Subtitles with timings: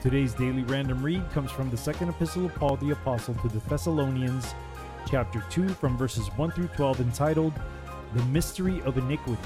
[0.00, 3.58] Today's daily random read comes from the second epistle of Paul the Apostle to the
[3.68, 4.54] Thessalonians,
[5.06, 7.52] chapter 2, from verses 1 through 12, entitled
[8.14, 9.42] The Mystery of Iniquity.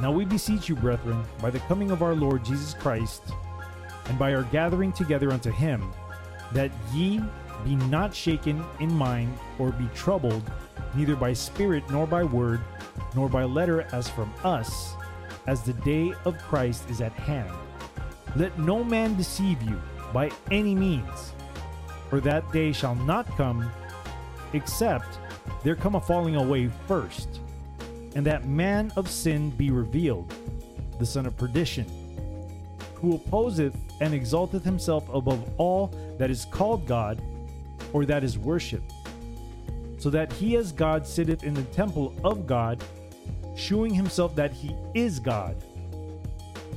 [0.00, 3.22] Now we beseech you, brethren, by the coming of our Lord Jesus Christ,
[4.06, 5.92] and by our gathering together unto him,
[6.50, 7.20] that ye
[7.64, 10.42] be not shaken in mind, or be troubled,
[10.96, 12.60] neither by spirit, nor by word,
[13.14, 14.94] nor by letter as from us,
[15.46, 17.52] as the day of Christ is at hand.
[18.34, 19.80] Let no man deceive you
[20.12, 21.32] by any means,
[22.08, 23.70] for that day shall not come,
[24.52, 25.18] except
[25.62, 27.40] there come a falling away first,
[28.14, 30.32] and that man of sin be revealed,
[30.98, 31.86] the son of perdition,
[32.94, 35.88] who opposeth and exalteth himself above all
[36.18, 37.20] that is called God,
[37.92, 38.92] or that is worshipped,
[39.98, 42.82] so that he as God sitteth in the temple of God,
[43.56, 45.62] shewing himself that he is God.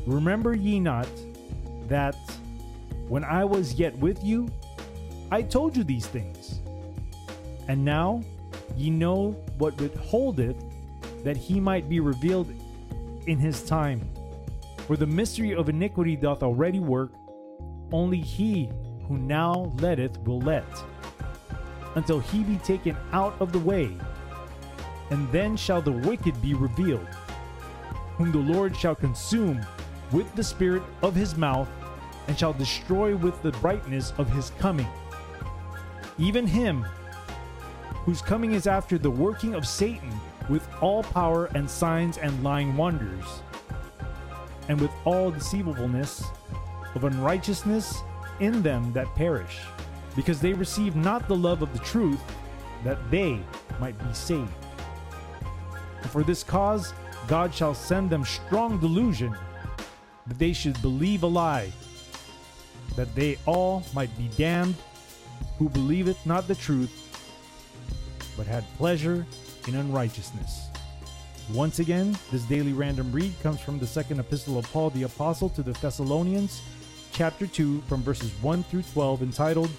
[0.06, 1.08] Remember ye not
[1.88, 2.16] that
[3.08, 4.50] when I was yet with you,
[5.32, 6.60] I told you these things.
[7.68, 8.24] And now
[8.76, 10.64] ye know what withholdeth
[11.24, 12.54] that he might be revealed
[13.26, 14.08] in his time.
[14.88, 17.12] For the mystery of iniquity doth already work,
[17.92, 18.70] only he
[19.08, 20.66] who now letteth will let,
[21.96, 23.98] until he be taken out of the way.
[25.10, 27.08] And then shall the wicked be revealed,
[28.18, 29.66] whom the Lord shall consume
[30.12, 31.70] with the spirit of his mouth
[32.28, 34.88] and shall destroy with the brightness of his coming.
[36.18, 36.86] Even him
[38.06, 40.12] whose coming is after the working of Satan
[40.50, 43.26] with all power and signs and lying wonders,
[44.70, 46.24] and with all deceivableness
[46.94, 48.02] of unrighteousness
[48.40, 49.60] in them that perish,
[50.16, 52.22] because they receive not the love of the truth,
[52.84, 53.40] that they
[53.80, 54.52] might be saved.
[56.02, 56.94] And for this cause
[57.28, 59.36] God shall send them strong delusion,
[60.28, 61.72] that they should believe a lie
[62.96, 64.76] that they all might be damned
[65.58, 66.92] who believeth not the truth,
[68.38, 69.26] but had pleasure
[69.68, 70.70] in unrighteousness.
[71.54, 75.50] Once again, this daily random read comes from the second epistle of Paul the Apostle
[75.50, 76.62] to the Thessalonians,
[77.12, 79.70] chapter 2, from verses 1 through 12, entitled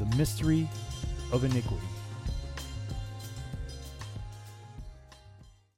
[0.00, 0.68] The Mystery
[1.30, 1.86] of Iniquity.